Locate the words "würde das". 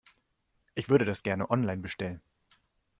0.89-1.21